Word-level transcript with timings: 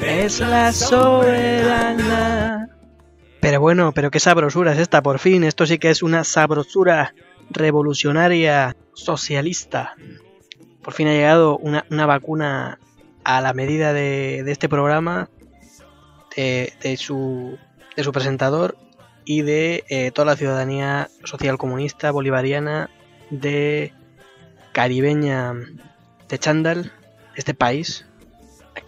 es 0.00 0.40
la 0.40 0.72
soberana. 0.72 2.68
Pero 3.40 3.60
bueno, 3.60 3.92
pero 3.92 4.10
qué 4.10 4.20
sabrosura 4.20 4.72
es 4.72 4.78
esta, 4.78 5.02
por 5.02 5.18
fin. 5.18 5.44
Esto 5.44 5.66
sí 5.66 5.78
que 5.78 5.90
es 5.90 6.02
una 6.02 6.24
sabrosura 6.24 7.14
revolucionaria 7.50 8.76
socialista. 8.92 9.94
Por 10.82 10.94
fin 10.94 11.08
ha 11.08 11.12
llegado 11.12 11.58
una, 11.58 12.06
vacuna 12.06 12.78
a 13.24 13.40
la 13.40 13.52
medida 13.52 13.92
de, 13.92 14.40
este 14.50 14.68
programa, 14.68 15.30
de, 16.36 16.96
su, 16.98 17.58
de 17.96 18.04
su 18.04 18.12
presentador 18.12 18.76
y 19.24 19.42
de 19.42 19.84
eh, 19.88 20.10
toda 20.10 20.26
la 20.26 20.36
ciudadanía 20.36 21.08
social 21.24 21.58
comunista 21.58 22.10
bolivariana 22.10 22.90
de 23.30 23.92
caribeña 24.72 25.54
de 26.28 26.38
Chandal, 26.38 26.92
este 27.36 27.54
país. 27.54 28.06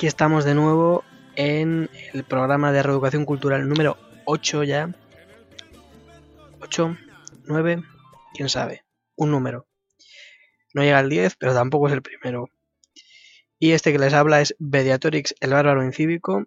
Aquí 0.02 0.08
estamos 0.08 0.44
de 0.44 0.56
nuevo 0.56 1.04
en 1.36 1.88
el 2.12 2.24
programa 2.24 2.72
de 2.72 2.82
reeducación 2.82 3.24
cultural 3.24 3.68
número 3.68 3.96
8 4.24 4.64
ya. 4.64 4.92
8, 6.58 6.96
9, 7.44 7.84
quién 8.34 8.48
sabe, 8.48 8.84
un 9.14 9.30
número. 9.30 9.68
No 10.74 10.82
llega 10.82 10.98
al 10.98 11.08
10, 11.08 11.36
pero 11.36 11.54
tampoco 11.54 11.86
es 11.86 11.92
el 11.92 12.02
primero. 12.02 12.48
Y 13.60 13.70
este 13.70 13.92
que 13.92 14.00
les 14.00 14.12
habla 14.12 14.40
es 14.40 14.56
Mediatorix, 14.58 15.36
el 15.38 15.52
bárbaro 15.52 15.84
incívico. 15.84 16.46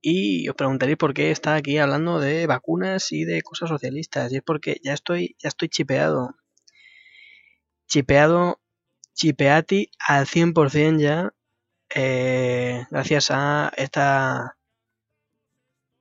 Y 0.00 0.48
os 0.48 0.56
preguntaréis 0.56 0.96
por 0.96 1.12
qué 1.12 1.32
está 1.32 1.56
aquí 1.56 1.76
hablando 1.76 2.20
de 2.20 2.46
vacunas 2.46 3.12
y 3.12 3.24
de 3.24 3.42
cosas 3.42 3.68
socialistas. 3.68 4.32
Y 4.32 4.36
es 4.36 4.42
porque 4.42 4.80
ya 4.82 4.94
estoy, 4.94 5.36
ya 5.38 5.48
estoy 5.48 5.68
chipeado. 5.68 6.34
Chipeado, 7.86 8.62
chipeati 9.12 9.90
al 10.08 10.24
100% 10.24 11.00
ya. 11.00 11.34
Eh, 11.92 12.86
gracias 12.90 13.32
a 13.32 13.72
esta 13.76 14.56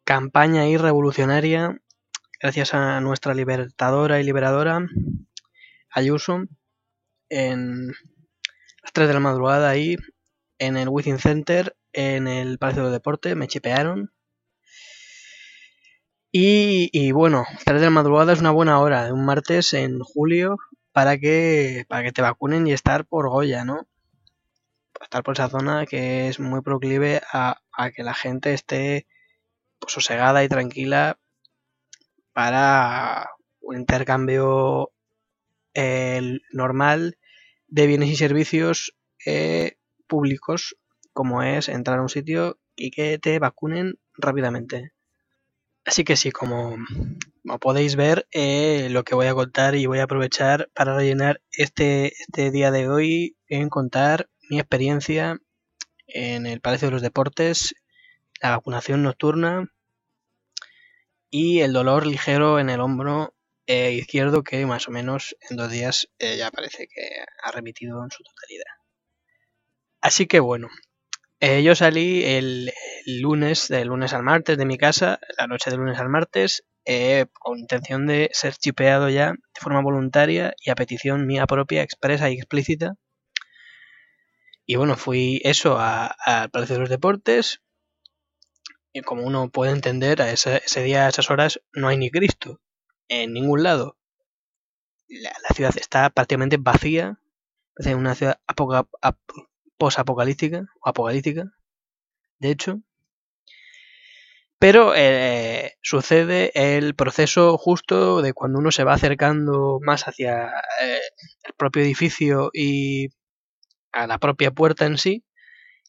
campaña 0.03 0.67
y 0.67 0.77
revolucionaria. 0.77 1.81
Gracias 2.41 2.73
a 2.73 3.01
nuestra 3.01 3.33
libertadora 3.33 4.19
y 4.19 4.23
liberadora, 4.23 4.87
Ayuso, 5.89 6.43
en 7.29 7.87
las 7.87 8.93
3 8.93 9.07
de 9.07 9.13
la 9.13 9.19
madrugada 9.19 9.69
ahí, 9.69 9.97
en 10.59 10.77
el 10.77 10.89
Within 10.89 11.17
Center, 11.17 11.75
en 11.91 12.27
el 12.27 12.59
Palacio 12.59 12.85
de 12.85 12.91
Deporte, 12.91 13.35
me 13.35 13.47
chipearon. 13.47 14.11
Y, 16.31 17.11
bueno, 17.11 17.45
3 17.65 17.79
de 17.81 17.87
la 17.87 17.91
madrugada 17.91 18.33
es 18.33 18.39
una 18.39 18.51
buena 18.51 18.79
hora, 18.79 19.11
un 19.11 19.25
martes 19.25 19.73
en 19.73 19.99
julio, 19.99 20.57
para 20.91 21.17
que, 21.17 21.85
para 21.89 22.03
que 22.03 22.11
te 22.11 22.21
vacunen 22.21 22.67
y 22.67 22.73
estar 22.73 23.05
por 23.05 23.27
Goya, 23.29 23.65
¿no? 23.65 23.87
Estar 25.09 25.23
por 25.23 25.33
esa 25.33 25.49
zona 25.49 25.87
que 25.87 26.27
es 26.27 26.39
muy 26.39 26.61
proclive 26.61 27.19
a, 27.33 27.59
que 27.95 28.03
la 28.03 28.13
gente 28.13 28.53
esté 28.53 29.07
pues, 29.79 29.91
sosegada 29.91 30.43
y 30.43 30.47
tranquila 30.47 31.17
para 32.31 33.27
un 33.59 33.77
intercambio 33.77 34.91
eh, 35.73 36.37
normal 36.51 37.17
de 37.67 37.87
bienes 37.87 38.09
y 38.09 38.17
servicios 38.17 38.95
eh, 39.25 39.77
públicos, 40.05 40.77
como 41.11 41.41
es 41.41 41.69
entrar 41.69 41.97
a 41.97 42.03
un 42.03 42.09
sitio 42.09 42.59
y 42.75 42.91
que 42.91 43.17
te 43.17 43.39
vacunen 43.39 43.95
rápidamente. 44.13 44.93
Así 45.85 46.03
que 46.03 46.17
sí, 46.17 46.31
como, 46.31 46.77
podéis 47.59 47.95
ver, 47.95 48.27
eh, 48.31 48.89
lo 48.91 49.03
que 49.03 49.15
voy 49.15 49.25
a 49.25 49.33
contar 49.33 49.73
y 49.73 49.87
voy 49.87 49.97
a 49.99 50.03
aprovechar 50.03 50.69
para 50.75 50.95
rellenar 50.95 51.41
este, 51.51 52.13
este 52.19 52.51
día 52.51 52.69
de 52.69 52.87
hoy 52.87 53.37
en 53.47 53.69
contar 53.69 54.29
mi 54.49 54.59
experiencia 54.59 55.37
en 56.07 56.45
el 56.45 56.59
Palacio 56.59 56.87
de 56.87 56.93
los 56.93 57.01
Deportes, 57.01 57.75
la 58.41 58.51
vacunación 58.51 59.03
nocturna 59.03 59.69
y 61.29 61.59
el 61.59 61.73
dolor 61.73 62.07
ligero 62.07 62.59
en 62.59 62.69
el 62.69 62.79
hombro 62.79 63.33
eh, 63.67 63.91
izquierdo 63.93 64.43
que 64.43 64.65
más 64.65 64.87
o 64.87 64.91
menos 64.91 65.35
en 65.47 65.57
dos 65.57 65.69
días 65.69 66.09
eh, 66.17 66.37
ya 66.37 66.49
parece 66.49 66.87
que 66.87 67.07
ha 67.43 67.51
remitido 67.51 68.03
en 68.03 68.09
su 68.09 68.23
totalidad. 68.23 68.65
Así 70.01 70.25
que 70.25 70.39
bueno, 70.39 70.69
eh, 71.39 71.61
yo 71.61 71.75
salí 71.75 72.23
el, 72.23 72.71
lunes, 73.05 73.67
del 73.67 73.89
lunes 73.89 74.13
al 74.13 74.23
martes 74.23 74.57
de 74.57 74.65
mi 74.65 74.77
casa, 74.77 75.19
la 75.37 75.45
noche 75.45 75.69
del 75.69 75.79
lunes 75.79 75.99
al 75.99 76.09
martes, 76.09 76.63
con 77.33 77.59
intención 77.59 78.07
de 78.07 78.31
ser 78.33 78.55
chipeado 78.55 79.09
ya 79.09 79.33
de 79.33 79.61
forma 79.61 79.83
voluntaria 79.83 80.55
y 80.59 80.71
a 80.71 80.75
petición 80.75 81.27
mía 81.27 81.45
propia, 81.45 81.83
expresa 81.83 82.31
y 82.31 82.33
explícita. 82.33 82.95
Y 84.71 84.75
bueno, 84.75 84.95
fui 84.97 85.41
eso 85.45 85.79
al 85.79 86.51
Palacio 86.51 86.75
de 86.75 86.81
los 86.81 86.89
Deportes. 86.91 87.63
Y 88.93 89.01
como 89.01 89.23
uno 89.23 89.49
puede 89.49 89.71
entender, 89.71 90.21
a 90.21 90.29
ese, 90.29 90.61
día, 90.83 91.07
a 91.07 91.09
esas 91.09 91.31
horas, 91.31 91.59
no 91.73 91.87
hay 91.87 91.97
ni 91.97 92.11
Cristo 92.11 92.61
en 93.07 93.33
ningún 93.33 93.63
lado. 93.63 93.97
La, 95.07 95.55
ciudad 95.55 95.75
está 95.75 96.11
prácticamente 96.11 96.57
vacía. 96.59 97.19
Es 97.77 97.87
una 97.87 98.13
ciudad 98.13 98.39
posapocalíptica 99.79 100.67
o 100.81 100.89
apocalíptica, 100.89 101.45
de 102.37 102.51
hecho. 102.51 102.83
Pero 104.59 104.93
eh, 104.95 105.79
sucede 105.81 106.51
el 106.53 106.93
proceso 106.93 107.57
justo 107.57 108.21
de 108.21 108.33
cuando 108.33 108.59
uno 108.59 108.69
se 108.69 108.83
va 108.83 108.93
acercando 108.93 109.79
más 109.81 110.07
hacia 110.07 110.49
eh, 110.83 110.99
el 111.41 111.53
propio 111.57 111.81
edificio 111.81 112.51
y 112.53 113.07
a 113.91 114.07
la 114.07 114.17
propia 114.17 114.51
puerta 114.51 114.85
en 114.85 114.97
sí, 114.97 115.23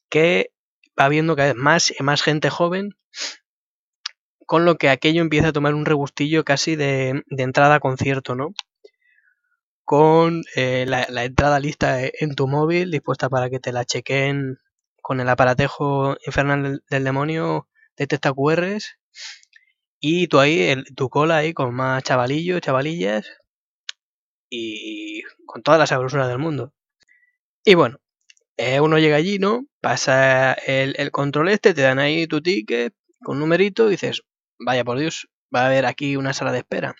que 0.09 0.51
va 0.99 1.09
viendo 1.09 1.35
cada 1.35 1.49
vez 1.49 1.57
más 1.57 1.93
y 1.97 2.03
más 2.03 2.21
gente 2.21 2.49
joven 2.49 2.95
con 4.51 4.65
lo 4.65 4.77
que 4.77 4.89
aquello 4.89 5.21
empieza 5.21 5.47
a 5.47 5.53
tomar 5.53 5.73
un 5.75 5.85
regustillo 5.85 6.43
casi 6.43 6.75
de, 6.75 7.23
entrada 7.29 7.75
a 7.75 7.79
concierto, 7.79 8.35
¿no? 8.35 8.53
Con 9.85 10.43
eh, 10.57 10.85
la, 10.85 11.23
entrada 11.23 11.57
lista 11.61 12.01
en 12.05 12.35
tu 12.35 12.49
móvil, 12.49 12.91
dispuesta 12.91 13.29
para 13.29 13.49
que 13.49 13.61
te 13.61 13.71
la 13.71 13.85
chequen 13.85 14.57
con 15.01 15.21
el 15.21 15.29
aparatejo 15.29 16.17
infernal 16.25 16.83
del, 16.89 17.03
demonio, 17.05 17.69
detecta 17.95 18.33
QRs, 18.33 18.97
y 20.01 20.27
tú 20.27 20.39
ahí, 20.41 20.83
tu 20.97 21.09
cola 21.09 21.37
ahí 21.37 21.53
con 21.53 21.73
más 21.73 22.03
chavalillos, 22.03 22.59
chavalillas, 22.59 23.25
y 24.49 25.23
con 25.45 25.63
toda 25.63 25.77
la 25.77 25.87
sabrosura 25.87 26.27
del 26.27 26.39
mundo. 26.39 26.73
Y 27.63 27.75
bueno, 27.75 27.97
eh, 28.57 28.79
uno 28.79 28.97
llega 28.97 29.17
allí, 29.17 29.37
¿no? 29.39 29.65
Pasa 29.81 30.53
el, 30.53 31.11
control 31.11 31.49
este, 31.49 31.73
te 31.73 31.81
dan 31.81 31.99
ahí 31.99 32.27
tu 32.27 32.41
ticket 32.41 32.93
con 33.23 33.39
numerito 33.39 33.87
y 33.87 33.91
dices, 33.91 34.23
vaya 34.59 34.83
por 34.83 34.97
Dios, 34.99 35.27
va 35.55 35.63
a 35.63 35.65
haber 35.67 35.85
aquí 35.85 36.15
una 36.15 36.33
sala 36.33 36.51
de 36.51 36.59
espera. 36.59 36.95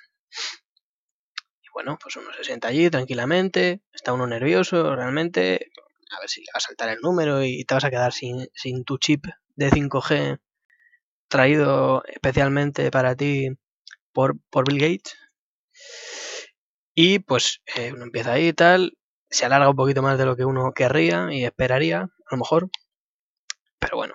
Y 1.63 1.67
bueno, 1.73 1.97
pues 2.01 2.15
uno 2.15 2.31
se 2.33 2.43
sienta 2.43 2.67
allí 2.67 2.89
tranquilamente, 2.89 3.81
está 3.91 4.13
uno 4.13 4.27
nervioso 4.27 4.95
realmente, 4.95 5.71
a 6.15 6.19
ver 6.19 6.29
si 6.29 6.41
le 6.41 6.47
va 6.53 6.57
a 6.57 6.61
saltar 6.61 6.89
el 6.89 6.99
número 7.01 7.43
y 7.43 7.63
te 7.65 7.73
vas 7.73 7.83
a 7.85 7.89
quedar 7.89 8.13
sin, 8.13 8.47
tu 8.85 8.97
chip 8.99 9.25
de 9.55 9.69
5G 9.71 10.39
traído 11.27 12.03
especialmente 12.05 12.91
para 12.91 13.15
ti 13.15 13.49
por, 14.13 14.37
por 14.49 14.67
Bill 14.67 14.79
Gates. 14.79 15.17
Y 16.93 17.19
pues 17.19 17.61
eh, 17.75 17.93
uno 17.93 18.03
empieza 18.03 18.33
ahí 18.33 18.49
y 18.49 18.53
tal, 18.53 18.97
se 19.31 19.45
alarga 19.45 19.69
un 19.69 19.75
poquito 19.75 20.01
más 20.01 20.17
de 20.17 20.25
lo 20.25 20.35
que 20.35 20.45
uno 20.45 20.73
querría 20.73 21.29
y 21.31 21.45
esperaría, 21.45 22.01
a 22.01 22.31
lo 22.31 22.37
mejor. 22.37 22.69
Pero 23.79 23.97
bueno, 23.97 24.13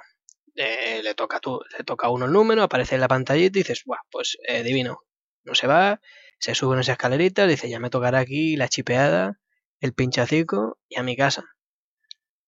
eh, 0.55 1.01
le, 1.03 1.15
toca 1.15 1.41
tú, 1.41 1.61
le 1.77 1.85
toca 1.85 2.07
a 2.07 2.11
uno 2.11 2.27
el 2.27 2.33
número, 2.33 2.63
aparece 2.63 2.95
en 2.95 3.01
la 3.01 3.09
pantallita 3.09 3.59
y 3.59 3.63
dices, 3.63 3.83
Buah, 3.85 4.01
pues 4.11 4.39
eh, 4.47 4.63
divino. 4.63 5.01
No 5.45 5.55
se 5.55 5.67
va, 5.67 6.01
se 6.39 6.55
sube 6.55 6.75
en 6.75 6.81
esa 6.81 6.93
escalerita, 6.93 7.47
dice, 7.47 7.69
ya 7.69 7.81
me 7.81 7.91
tocará 7.91 8.19
aquí 8.19 8.57
la 8.57 8.69
chipeada, 8.69 9.41
el 9.81 9.95
pinchacico 9.95 10.79
y 10.89 10.99
a 10.99 11.03
mi 11.03 11.17
casa. 11.17 11.45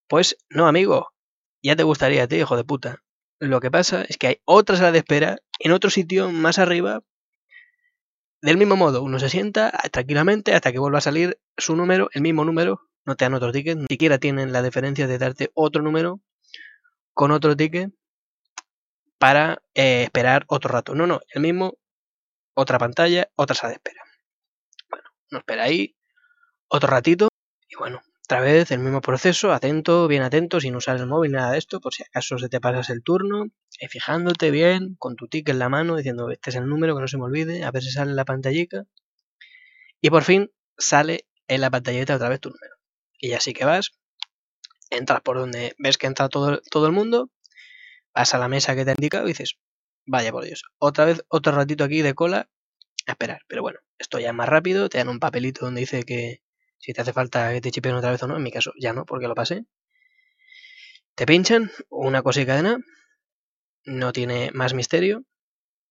Pues 0.08 0.36
no, 0.50 0.66
amigo, 0.66 1.08
ya 1.62 1.76
te 1.76 1.82
gustaría 1.82 2.24
a 2.24 2.28
ti, 2.28 2.36
hijo 2.36 2.56
de 2.56 2.64
puta. 2.64 3.02
Lo 3.40 3.60
que 3.60 3.70
pasa 3.70 4.04
es 4.08 4.18
que 4.18 4.26
hay 4.26 4.40
otra 4.44 4.76
sala 4.76 4.92
de 4.92 4.98
espera 4.98 5.38
en 5.58 5.72
otro 5.72 5.90
sitio 5.90 6.30
más 6.30 6.58
arriba. 6.58 7.02
Del 8.40 8.56
mismo 8.56 8.76
modo, 8.76 9.02
uno 9.02 9.18
se 9.18 9.28
sienta 9.28 9.72
tranquilamente 9.90 10.54
hasta 10.54 10.70
que 10.70 10.78
vuelva 10.78 10.98
a 10.98 11.02
salir 11.02 11.40
su 11.56 11.74
número, 11.74 12.08
el 12.12 12.22
mismo 12.22 12.44
número, 12.44 12.88
no 13.04 13.16
te 13.16 13.24
dan 13.24 13.34
otro 13.34 13.50
ticket, 13.50 13.76
ni 13.76 13.86
siquiera 13.88 14.18
tienen 14.18 14.52
la 14.52 14.62
deferencia 14.62 15.06
de 15.06 15.18
darte 15.18 15.50
otro 15.54 15.82
número 15.82 16.20
con 17.14 17.32
otro 17.32 17.56
ticket 17.56 17.90
para 19.18 19.62
eh, 19.74 20.04
esperar 20.04 20.44
otro 20.46 20.70
rato. 20.70 20.94
No, 20.94 21.06
no, 21.06 21.20
el 21.34 21.42
mismo, 21.42 21.74
otra 22.54 22.78
pantalla, 22.78 23.28
otra 23.34 23.56
sala 23.56 23.70
de 23.70 23.74
espera. 23.76 24.04
Bueno, 24.88 25.08
no 25.30 25.38
espera 25.38 25.64
ahí 25.64 25.96
otro 26.68 26.88
ratito 26.88 27.28
y 27.68 27.74
bueno, 27.76 28.00
otra 28.28 28.42
vez 28.42 28.70
el 28.72 28.80
mismo 28.80 29.00
proceso, 29.00 29.54
atento, 29.54 30.06
bien 30.06 30.20
atento, 30.20 30.60
sin 30.60 30.76
usar 30.76 30.98
el 30.98 31.06
móvil, 31.06 31.32
nada 31.32 31.52
de 31.52 31.56
esto, 31.56 31.80
por 31.80 31.94
si 31.94 32.02
acaso 32.02 32.36
se 32.38 32.50
te 32.50 32.60
pasas 32.60 32.90
el 32.90 33.02
turno, 33.02 33.46
eh, 33.80 33.88
fijándote 33.88 34.50
bien, 34.50 34.96
con 34.98 35.16
tu 35.16 35.28
ticket 35.28 35.54
en 35.54 35.58
la 35.58 35.70
mano, 35.70 35.96
diciendo, 35.96 36.30
este 36.30 36.50
es 36.50 36.56
el 36.56 36.66
número, 36.66 36.94
que 36.94 37.00
no 37.00 37.08
se 37.08 37.16
me 37.16 37.24
olvide, 37.24 37.64
a 37.64 37.70
ver 37.70 37.82
si 37.82 37.90
sale 37.90 38.10
en 38.10 38.16
la 38.16 38.26
pantallita. 38.26 38.84
Y 40.02 40.10
por 40.10 40.24
fin 40.24 40.50
sale 40.76 41.26
en 41.46 41.62
la 41.62 41.70
pantallita 41.70 42.16
otra 42.16 42.28
vez 42.28 42.38
tu 42.38 42.50
número. 42.50 42.74
Y 43.18 43.32
así 43.32 43.54
que 43.54 43.64
vas, 43.64 43.92
entras 44.90 45.22
por 45.22 45.38
donde 45.38 45.74
ves 45.78 45.96
que 45.96 46.06
entra 46.06 46.28
todo, 46.28 46.60
todo 46.70 46.84
el 46.86 46.92
mundo, 46.92 47.30
vas 48.14 48.34
a 48.34 48.38
la 48.38 48.48
mesa 48.48 48.76
que 48.76 48.84
te 48.84 48.90
ha 48.90 48.94
indicado 48.94 49.24
y 49.24 49.28
dices, 49.28 49.56
vaya 50.04 50.32
por 50.32 50.44
Dios, 50.44 50.64
otra 50.76 51.06
vez 51.06 51.24
otro 51.28 51.52
ratito 51.52 51.82
aquí 51.82 52.02
de 52.02 52.12
cola 52.12 52.50
a 53.06 53.12
esperar. 53.12 53.40
Pero 53.48 53.62
bueno, 53.62 53.78
esto 53.96 54.18
ya 54.18 54.28
es 54.28 54.34
más 54.34 54.50
rápido, 54.50 54.90
te 54.90 54.98
dan 54.98 55.08
un 55.08 55.18
papelito 55.18 55.64
donde 55.64 55.80
dice 55.80 56.02
que 56.02 56.42
si 56.78 56.92
te 56.92 57.00
hace 57.00 57.12
falta 57.12 57.52
que 57.52 57.60
te 57.60 57.70
chipeen 57.70 57.94
otra 57.96 58.10
vez 58.10 58.22
o 58.22 58.26
no, 58.26 58.36
en 58.36 58.42
mi 58.42 58.50
caso 58.50 58.72
ya 58.78 58.92
no, 58.92 59.04
porque 59.04 59.28
lo 59.28 59.34
pasé. 59.34 59.64
Te 61.14 61.26
pinchan, 61.26 61.70
una 61.90 62.22
cosa 62.22 62.40
y 62.40 62.46
cadena, 62.46 62.78
no 63.84 64.12
tiene 64.12 64.50
más 64.52 64.74
misterio. 64.74 65.24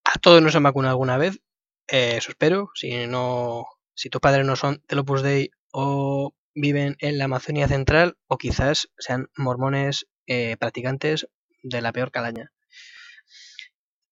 A 0.06 0.18
todos 0.20 0.42
nos 0.42 0.56
han 0.56 0.64
vacunado 0.64 0.92
alguna 0.92 1.18
vez, 1.18 1.42
eh, 1.88 2.16
eso 2.18 2.32
espero. 2.32 2.70
Si 2.76 3.08
no, 3.08 3.66
si 3.94 4.10
tus 4.10 4.22
padres 4.22 4.46
no 4.46 4.56
son 4.56 4.84
del 4.88 5.00
Opus 5.00 5.24
Dei 5.24 5.52
o 5.72 6.34
viven 6.56 6.96
en 7.00 7.18
la 7.18 7.26
Amazonía 7.26 7.68
Central, 7.68 8.18
o 8.28 8.38
quizás 8.38 8.90
sean 8.98 9.30
mormones 9.36 10.08
eh, 10.28 10.58
practicantes 10.58 11.28
de 11.62 11.82
la 11.82 11.92
peor 11.92 12.12
calaña. 12.12 12.52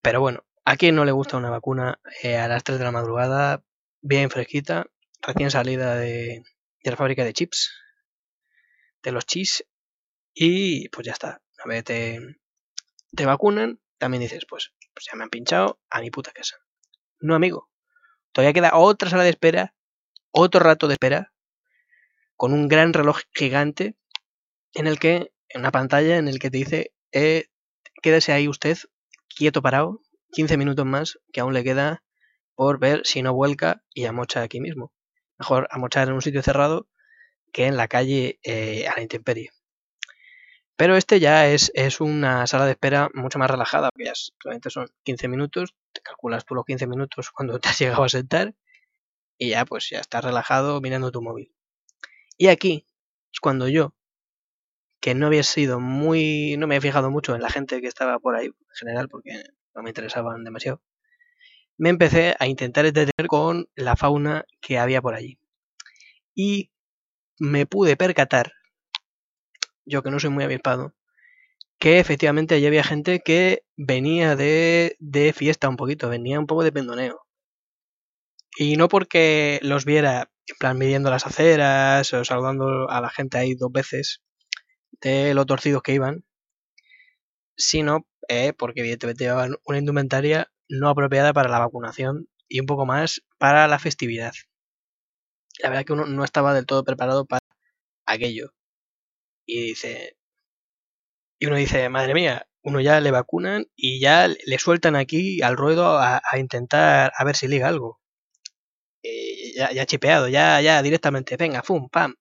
Pero 0.02 0.20
bueno, 0.22 0.46
¿a 0.66 0.76
quién 0.76 0.96
no 0.96 1.06
le 1.06 1.12
gusta 1.12 1.38
una 1.38 1.50
vacuna 1.50 2.00
eh, 2.22 2.38
a 2.38 2.48
las 2.48 2.64
3 2.64 2.78
de 2.78 2.86
la 2.86 2.92
madrugada, 2.92 3.64
bien 4.02 4.30
fresquita, 4.30 4.86
recién 5.22 5.50
salida 5.50 5.96
de, 5.96 6.44
de 6.86 6.92
la 6.92 6.98
fábrica 6.98 7.24
de 7.24 7.34
chips, 7.34 7.74
de 9.02 9.12
los 9.12 9.26
chis, 9.26 9.66
y 10.36 10.88
pues 10.90 11.08
ya 11.08 11.14
está. 11.14 11.42
A 11.64 11.68
ver, 11.68 11.84
te, 11.84 12.20
te 13.16 13.26
vacunan, 13.26 13.82
también 13.98 14.22
dices, 14.22 14.46
pues, 14.48 14.72
pues 14.94 15.08
ya 15.12 15.18
me 15.18 15.24
han 15.24 15.32
pinchado 15.32 15.82
a 15.90 16.00
mi 16.00 16.12
puta 16.12 16.32
casa. 16.32 16.58
No, 17.20 17.34
amigo. 17.34 17.72
Todavía 18.32 18.54
queda 18.54 18.78
otra 18.78 19.10
sala 19.10 19.24
de 19.24 19.32
espera, 19.32 19.74
otro 20.30 20.60
rato 20.60 20.88
de 20.88 20.94
espera, 20.94 21.34
con 22.36 22.54
un 22.54 22.68
gran 22.68 22.94
reloj 22.94 23.22
gigante 23.34 23.98
en 24.74 24.86
el 24.86 25.00
que, 25.00 25.34
en 25.50 25.62
una 25.62 25.72
pantalla 25.72 26.18
en 26.18 26.28
el 26.28 26.38
que 26.38 26.52
te 26.52 26.58
dice, 26.58 26.94
eh, 27.12 27.48
quédese 28.04 28.32
ahí 28.32 28.48
usted, 28.48 28.78
quieto 29.28 29.64
parado, 29.64 30.02
15 30.34 30.58
minutos 30.58 30.86
más, 30.86 31.18
que 31.34 31.40
aún 31.40 31.54
le 31.54 31.64
queda 31.64 32.04
por 32.54 32.78
ver 32.78 33.02
si 33.06 33.24
no 33.24 33.34
vuelca 33.34 33.84
y 33.92 34.06
amocha 34.06 34.44
aquí 34.44 34.60
mismo. 34.60 34.95
Mejor 35.38 35.68
amochar 35.72 36.08
en 36.08 36.14
un 36.14 36.22
sitio 36.22 36.42
cerrado 36.42 36.88
que 37.52 37.68
en 37.68 37.78
la 37.78 37.88
calle 37.88 38.40
eh, 38.44 38.88
a 38.88 38.96
la 38.96 39.02
intemperie. 39.02 39.52
Pero 40.78 40.98
este 40.98 41.20
ya 41.20 41.48
es, 41.48 41.72
es, 41.74 42.02
una 42.02 42.48
sala 42.48 42.66
de 42.66 42.72
espera 42.72 43.10
mucho 43.14 43.40
más 43.40 43.50
relajada, 43.50 43.90
porque 43.92 44.06
ya 44.06 44.14
solamente 44.14 44.70
son 44.70 44.90
15 45.04 45.30
minutos, 45.30 45.74
te 45.94 46.02
calculas 46.02 46.44
tú 46.46 46.54
los 46.54 46.66
15 46.66 46.86
minutos 46.88 47.32
cuando 47.32 47.60
te 47.60 47.70
has 47.70 47.80
llegado 47.80 48.04
a 48.04 48.10
sentar 48.10 48.54
y 49.38 49.52
ya 49.52 49.66
pues 49.66 49.90
ya 49.90 50.00
estás 50.00 50.24
relajado 50.24 50.82
mirando 50.82 51.12
tu 51.12 51.22
móvil. 51.22 51.54
Y 52.38 52.48
aquí 52.48 52.86
es 53.32 53.40
cuando 53.40 53.70
yo, 53.70 53.94
que 55.00 55.16
no 55.16 55.28
había 55.28 55.44
sido 55.44 55.80
muy, 55.80 56.58
no 56.58 56.68
me 56.68 56.76
había 56.76 56.90
fijado 56.90 57.12
mucho 57.12 57.36
en 57.36 57.42
la 57.42 57.50
gente 57.50 57.80
que 57.80 57.88
estaba 57.88 58.20
por 58.20 58.36
ahí 58.36 58.48
en 58.48 58.56
general, 58.74 59.08
porque 59.08 59.32
no 59.74 59.84
me 59.84 59.92
interesaban 59.92 60.44
demasiado, 60.44 60.82
me 61.78 61.90
empecé 61.90 62.36
a 62.40 62.48
intentar 62.48 62.86
entretener 62.86 63.28
con 63.28 63.68
la 63.76 63.96
fauna 63.96 64.46
que 64.62 64.78
había 64.78 65.02
por 65.02 65.16
allí. 65.16 65.38
Y 66.34 66.72
me 67.40 67.66
pude 67.66 67.98
percatar 67.98 68.54
yo 69.86 70.04
que 70.04 70.12
no 70.12 70.20
soy 70.20 70.32
muy 70.32 70.44
avispado, 70.44 70.94
que 71.80 72.00
efectivamente 72.00 72.56
allí 72.56 72.66
había 72.66 72.84
gente 72.84 73.20
que 73.20 73.64
venía 73.78 74.36
de, 74.36 74.96
de 75.00 75.34
fiesta 75.34 75.70
un 75.70 75.78
poquito, 75.78 76.10
venía 76.10 76.40
un 76.40 76.48
poco 76.48 76.64
de 76.64 76.72
pendoneo. 76.72 77.26
Y 78.58 78.78
no 78.78 78.88
porque 78.88 79.60
los 79.62 79.86
viera 79.86 80.32
en 80.48 80.56
plan 80.58 80.78
midiendo 80.78 81.10
las 81.10 81.26
aceras 81.26 82.14
o 82.14 82.24
saludando 82.24 82.90
a 82.90 83.02
la 83.02 83.10
gente 83.10 83.38
ahí 83.38 83.56
dos 83.56 83.72
veces 83.72 84.22
de 85.02 85.34
lo 85.34 85.46
torcidos 85.46 85.84
que 85.84 85.94
iban, 85.94 86.24
sino 87.58 88.08
eh, 88.28 88.54
porque 88.54 88.82
evidentemente 88.82 89.26
llevaban 89.26 89.56
una 89.66 89.78
indumentaria 89.78 90.52
no 90.70 90.90
apropiada 90.90 91.34
para 91.34 91.50
la 91.50 91.60
vacunación 91.60 92.28
y 92.48 92.60
un 92.60 92.66
poco 92.66 92.86
más 92.86 93.22
para 93.38 93.68
la 93.68 93.80
festividad. 93.80 94.34
La 95.60 95.70
verdad 95.70 95.86
que 95.86 95.94
uno 95.94 96.06
no 96.06 96.24
estaba 96.24 96.54
del 96.54 96.66
todo 96.66 96.84
preparado 96.84 97.26
para 97.26 97.46
aquello 98.06 98.54
y 99.46 99.62
dice. 99.62 100.18
Y 101.40 101.48
uno 101.48 101.56
dice, 101.58 101.90
madre 101.90 102.14
mía, 102.14 102.48
uno 102.64 102.82
ya 102.82 103.00
le 103.00 103.12
vacunan 103.12 103.68
y 103.76 104.00
ya 104.00 104.28
le 104.28 104.60
sueltan 104.60 104.96
aquí 104.96 105.42
al 105.42 105.58
ruedo 105.58 106.00
a, 106.00 106.22
intentar 106.38 107.12
a 107.16 107.24
ver 107.24 107.36
si 107.36 107.48
liga 107.48 107.68
algo. 107.68 108.02
Ya, 109.56 109.72
ya 109.72 109.86
chipeado, 109.86 110.28
ya, 110.28 110.60
ya 110.62 110.82
directamente, 110.82 111.38
venga, 111.38 111.62
fum, 111.64 111.90
pam. 111.90 112.16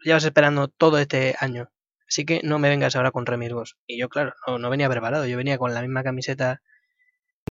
Llevas 0.00 0.24
esperando 0.24 0.68
todo 0.68 0.98
este 0.98 1.36
año. 1.40 1.70
Así 2.08 2.24
que 2.24 2.40
no 2.42 2.58
me 2.58 2.68
vengas 2.68 2.96
ahora 2.96 3.12
con 3.12 3.26
remilgos. 3.26 3.76
Y 3.86 3.98
yo, 3.98 4.08
claro, 4.08 4.34
no, 4.46 4.58
no 4.58 4.70
venía 4.70 4.88
preparado. 4.88 5.26
Yo 5.26 5.36
venía 5.36 5.58
con 5.58 5.74
la 5.74 5.82
misma 5.82 6.02
camiseta 6.02 6.62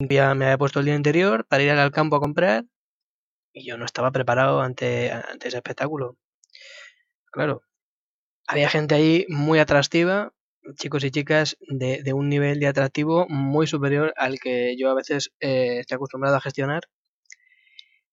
me 0.00 0.18
había 0.18 0.58
puesto 0.58 0.80
el 0.80 0.86
día 0.86 0.94
anterior 0.94 1.46
para 1.46 1.62
ir 1.62 1.70
al 1.70 1.90
campo 1.90 2.16
a 2.16 2.20
comprar. 2.20 2.64
Y 3.52 3.66
yo 3.66 3.76
no 3.76 3.84
estaba 3.84 4.10
preparado 4.12 4.60
ante, 4.60 5.12
ese 5.44 5.56
espectáculo. 5.56 6.16
Claro, 7.32 7.62
había 8.46 8.68
gente 8.68 8.94
ahí 8.94 9.26
muy 9.28 9.58
atractiva, 9.58 10.32
chicos 10.76 11.04
y 11.04 11.10
chicas 11.10 11.56
de, 11.60 12.12
un 12.12 12.28
nivel 12.28 12.60
de 12.60 12.68
atractivo 12.68 13.26
muy 13.28 13.66
superior 13.66 14.12
al 14.16 14.40
que 14.40 14.76
yo 14.76 14.90
a 14.90 14.94
veces 14.94 15.32
eh, 15.40 15.80
estoy 15.80 15.96
acostumbrado 15.96 16.36
a 16.36 16.40
gestionar. 16.40 16.82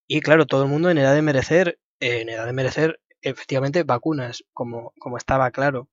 Y 0.07 0.21
claro, 0.21 0.45
todo 0.45 0.63
el 0.63 0.69
mundo 0.69 0.89
en 0.89 0.97
edad 0.97 1.15
de 1.15 1.21
merecer, 1.21 1.79
en 1.99 2.29
edad 2.29 2.45
de 2.45 2.53
merecer 2.53 2.99
efectivamente 3.21 3.83
vacunas, 3.83 4.43
como, 4.53 4.93
como 4.99 5.17
estaba 5.17 5.51
claro, 5.51 5.89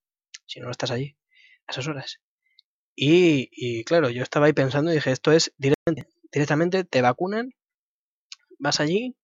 si 0.47 0.61
no 0.61 0.71
estás 0.71 0.91
allí, 0.91 1.17
a 1.67 1.73
esas 1.73 1.89
horas. 1.89 2.21
Y, 2.97 3.49
y, 3.53 3.85
claro, 3.85 4.11
yo 4.11 4.23
estaba 4.23 4.47
ahí 4.47 4.53
pensando 4.53 4.93
y 4.93 4.95
dije, 4.95 5.11
esto 5.11 5.33
es 5.33 5.53
directamente, 5.59 6.09
directamente 6.33 6.85
te 6.85 7.03
vacunan, 7.03 7.51
vas 8.59 8.81
allí, 8.81 9.17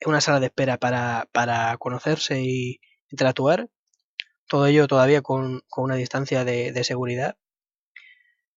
en 0.00 0.08
una 0.10 0.20
sala 0.20 0.40
de 0.40 0.46
espera 0.46 0.78
para, 0.78 1.28
para 1.32 1.76
conocerse 1.78 2.42
y 2.42 2.80
interactuar, 3.10 3.68
todo 4.48 4.66
ello 4.66 4.88
todavía 4.88 5.22
con, 5.22 5.62
una 5.76 5.94
distancia 5.96 6.44
de, 6.44 6.84
seguridad 6.84 7.36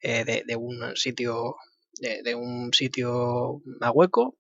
eh, 0.02 0.44
de, 0.46 0.56
un 0.56 0.96
sitio 0.96 1.58
de, 2.00 2.36
un 2.36 2.74
sitio 2.74 3.62
a 3.82 3.92
hueco. 3.92 4.36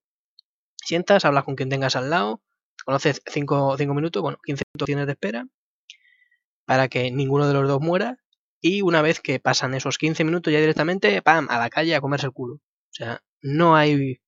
Sientas, 0.77 1.25
hablas 1.25 1.43
con 1.43 1.55
quien 1.55 1.70
tengas 1.70 1.96
al 1.96 2.10
lado, 2.10 2.41
conoces 2.86 3.22
5 3.27 3.77
minutos, 3.77 4.22
bueno, 4.24 4.39
15 4.43 4.63
minutos 4.74 4.86
tienes 4.86 5.05
de 5.05 5.12
espera 5.12 5.46
para 6.65 6.88
que 6.88 7.12
ninguno 7.12 7.48
de 7.48 7.53
los 7.53 7.67
dos 7.67 7.81
muera. 7.81 8.17
Y 8.62 8.82
una 8.84 9.01
vez 9.01 9.20
que 9.20 9.39
pasan 9.39 9.74
esos 9.74 9.98
15 9.98 10.24
minutos 10.24 10.53
ya 10.53 10.60
directamente, 10.60 11.22
¡pam!, 11.22 11.48
a 11.50 11.58
la 11.58 11.70
calle 11.70 11.96
a 11.96 12.01
comerse 12.01 12.27
el 12.27 12.34
culo. 12.34 12.56
O 12.56 12.94
sea, 12.94 13.22
no 13.41 13.75
hay. 13.75 14.22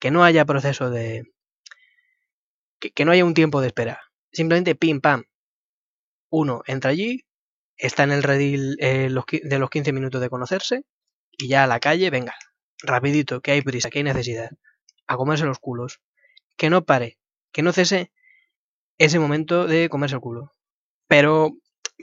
que 0.00 0.10
no 0.10 0.24
haya 0.24 0.44
proceso 0.44 0.90
de. 0.90 1.24
que, 2.80 3.04
no 3.04 3.12
haya 3.12 3.24
un 3.24 3.34
tiempo 3.34 3.60
de 3.60 3.68
espera. 3.68 4.00
Simplemente 4.32 4.74
pim, 4.74 5.00
pam, 5.00 5.24
uno 6.30 6.62
entra 6.66 6.90
allí, 6.90 7.24
está 7.76 8.04
en 8.04 8.12
el 8.12 8.22
redil 8.22 8.76
eh, 8.80 9.08
de 9.42 9.58
los 9.58 9.70
15 9.70 9.92
minutos 9.92 10.20
de 10.20 10.28
conocerse 10.30 10.84
y 11.32 11.48
ya 11.48 11.64
a 11.64 11.66
la 11.66 11.80
calle, 11.80 12.10
venga, 12.10 12.34
rapidito, 12.82 13.40
que 13.40 13.52
hay 13.52 13.62
prisa, 13.62 13.90
que 13.90 13.98
hay 13.98 14.04
necesidad, 14.04 14.50
a 15.06 15.16
comerse 15.16 15.44
los 15.46 15.60
culos. 15.60 16.00
Que 16.56 16.70
no 16.70 16.84
pare, 16.84 17.18
que 17.52 17.62
no 17.62 17.72
cese 17.72 18.12
ese 18.98 19.20
momento 19.20 19.66
de 19.68 19.88
comerse 19.88 20.16
el 20.16 20.20
culo. 20.20 20.52
Pero, 21.06 21.52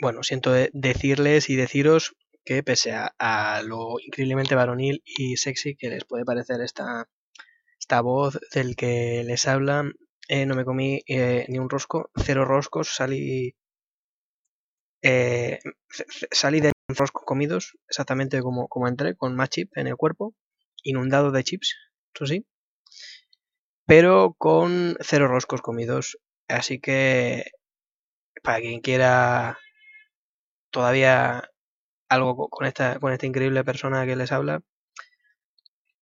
bueno, 0.02 0.24
siento 0.24 0.52
decirles 0.74 1.50
y 1.50 1.56
deciros 1.56 2.16
que 2.44 2.64
pese 2.64 2.94
a, 2.94 3.62
lo 3.64 4.00
increíblemente 4.00 4.56
varonil 4.56 5.02
y 5.06 5.38
sexy 5.38 5.76
que 5.76 5.90
les 5.90 6.06
puede 6.06 6.26
parecer 6.26 6.62
esta, 6.62 7.10
esta 7.80 8.02
voz 8.02 8.40
del 8.54 8.76
que 8.76 9.24
les 9.26 9.48
habla, 9.48 9.92
eh, 10.28 10.46
no 10.46 10.56
me 10.56 10.66
comí 10.66 11.02
eh, 11.08 11.46
ni 11.50 11.60
un 11.60 11.70
rosco, 11.70 12.12
cero 12.16 12.46
roscos, 12.46 12.96
salí 12.96 13.56
eh, 15.02 15.60
salí 16.32 16.62
de 16.62 16.72
roscos 16.88 17.24
comidos, 17.26 17.78
exactamente 17.88 18.42
como, 18.42 18.68
como 18.68 18.88
entré, 18.88 19.16
con 19.16 19.36
más 19.36 19.50
chip 19.50 19.72
en 19.78 19.88
el 19.88 19.96
cuerpo, 19.98 20.34
inundado 20.84 21.32
de 21.32 21.44
chips, 21.44 21.76
eso 22.14 22.26
sí, 22.26 22.46
pero 23.86 24.36
con 24.38 24.98
cero 25.02 25.28
roscos 25.28 25.62
comidos. 25.62 26.18
Así 26.48 26.80
que, 26.80 27.46
para 28.44 28.60
quien 28.60 28.82
quiera 28.82 29.58
todavía 30.76 31.50
algo 32.10 32.50
con 32.50 32.68
esta, 32.68 33.00
con 33.00 33.14
esta 33.14 33.26
increíble 33.26 33.64
persona 33.64 34.06
que 34.06 34.18
les 34.18 34.34
habla, 34.34 34.62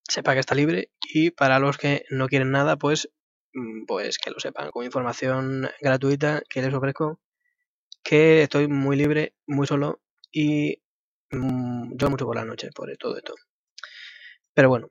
sepa 0.09 0.33
que 0.33 0.39
está 0.39 0.55
libre 0.55 0.89
y 1.13 1.29
para 1.29 1.59
los 1.59 1.77
que 1.77 2.05
no 2.09 2.27
quieren 2.27 2.49
nada, 2.49 2.75
pues, 2.75 3.07
mm, 3.53 3.85
pues 3.85 4.17
que 4.17 4.31
lo 4.31 4.39
sepan, 4.39 4.71
con 4.71 4.83
información 4.83 5.69
gratuita 5.79 6.41
que 6.49 6.63
les 6.63 6.73
ofrezco 6.73 7.19
que 8.03 8.43
estoy 8.43 8.67
muy 8.67 8.97
libre, 8.97 9.35
muy 9.47 9.67
solo 9.67 10.01
y 10.31 10.81
mmm, 11.31 11.93
yo 11.95 12.09
mucho 12.09 12.25
por 12.25 12.35
la 12.35 12.45
noche, 12.45 12.69
por 12.75 12.89
todo 12.97 13.15
esto. 13.17 13.35
Pero 14.55 14.69
bueno, 14.69 14.89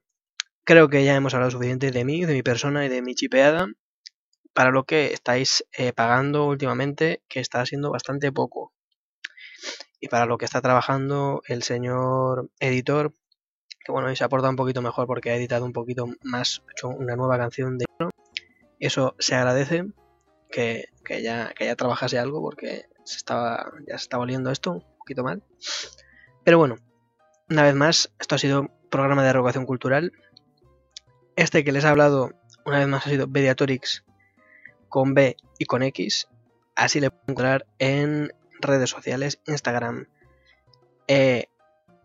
creo 0.65 0.89
que 0.89 1.05
ya 1.05 1.17
hemos 1.17 1.35
hablado 1.35 1.51
suficiente 1.53 1.91
de 1.91 2.05
mí, 2.05 2.25
de 2.25 2.35
mi 2.35 2.43
persona 2.45 2.87
y 2.87 2.89
de 2.89 3.03
mi 3.03 3.15
chipeada 3.17 3.67
para 4.55 4.71
lo 4.71 4.85
que 4.85 5.13
estáis 5.13 5.65
eh, 5.77 5.93
pagando 5.93 6.47
últimamente, 6.47 7.23
que 7.29 7.41
está 7.41 7.67
siendo 7.67 7.91
bastante 7.91 8.33
poco. 8.33 8.73
Y 10.03 10.09
para 10.09 10.27
lo 10.27 10.37
que 10.37 10.45
está 10.45 10.61
trabajando 10.61 11.43
el 11.47 11.63
señor 11.63 12.51
editor, 12.59 13.15
que 13.85 13.93
bueno, 13.93 14.11
y 14.11 14.17
se 14.17 14.25
aporta 14.25 14.51
un 14.51 14.57
poquito 14.57 14.83
mejor 14.83 15.07
porque 15.07 15.31
ha 15.31 15.37
editado 15.37 15.65
un 15.65 15.73
poquito 15.73 16.07
más, 16.25 16.61
hecho 16.73 16.89
una 16.89 17.15
nueva 17.15 17.39
canción 17.39 17.79
de 17.79 17.87
eso 18.81 19.15
se 19.21 19.37
agradece 19.37 19.87
que, 20.51 20.89
ya, 21.23 21.55
que 21.55 21.67
ya 21.67 21.77
trabajase 21.77 22.19
algo 22.19 22.43
porque 22.43 22.87
se 23.05 23.17
estaba, 23.17 23.73
ya 23.87 23.97
se 23.97 24.03
está 24.03 24.17
volviendo 24.17 24.51
esto 24.51 24.73
un 24.73 24.85
poquito 24.99 25.23
mal. 25.23 25.41
Pero 26.43 26.59
bueno, 26.59 26.79
una 27.49 27.63
vez 27.63 27.77
más, 27.77 28.13
esto 28.19 28.35
ha 28.35 28.39
sido 28.39 28.67
programa 28.91 29.23
de 29.23 29.31
erogación 29.31 29.67
cultural. 29.67 30.13
Este 31.37 31.63
que 31.63 31.71
les 31.71 31.85
he 31.85 31.89
hablado 31.89 32.33
una 32.67 32.81
vez 32.81 32.89
más 32.89 33.07
ha 33.07 33.11
sido 33.11 33.29
Mediatorix 33.29 34.05
con 34.89 35.15
B 35.15 35.37
y 35.61 35.65
con 35.67 35.85
X. 35.85 36.27
Así 36.75 36.99
le 36.99 37.11
pueden 37.11 37.25
encontrar 37.29 37.67
en 37.79 38.33
redes 38.63 38.91
sociales, 38.91 39.41
Instagram 39.47 40.07
eh, 41.09 41.47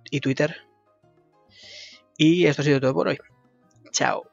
y 0.10 0.20
Twitter. 0.20 0.58
Y 2.18 2.46
esto 2.46 2.62
ha 2.62 2.66
sido 2.66 2.82
todo 2.82 2.94
por 2.94 3.08
hoy. 3.10 3.20
Chao. 3.92 4.24